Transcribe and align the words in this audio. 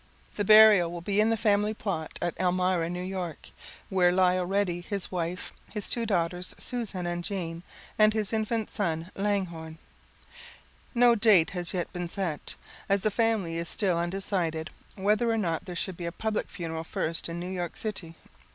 The 0.33 0.43
burial 0.43 0.91
will 0.91 1.01
be 1.01 1.21
in 1.21 1.29
the 1.29 1.37
family 1.37 1.75
plot 1.75 2.17
at 2.23 2.33
Elmira, 2.39 2.87
N.Y., 2.87 3.35
where 3.89 4.11
lie 4.11 4.35
already 4.35 4.81
his 4.81 5.11
wife, 5.11 5.53
his 5.75 5.91
two 5.91 6.07
daughters, 6.07 6.55
Susan 6.57 7.05
and 7.05 7.23
Jean, 7.23 7.61
and 7.99 8.11
his 8.11 8.33
infant 8.33 8.71
son, 8.71 9.11
Langhorne. 9.15 9.77
No 10.95 11.13
date 11.13 11.51
has 11.51 11.71
yet 11.71 11.93
been 11.93 12.07
set, 12.09 12.55
as 12.89 13.01
the 13.01 13.11
family 13.11 13.57
is 13.57 13.69
still 13.69 13.99
undecided 13.99 14.71
whether 14.95 15.29
or 15.29 15.37
not 15.37 15.65
there 15.65 15.75
should 15.75 15.97
be 15.97 16.05
a 16.07 16.11
public 16.11 16.49
funeral 16.49 16.83
first 16.83 17.29
in 17.29 17.39
New 17.39 17.51
York 17.51 17.77
City. 17.77 18.15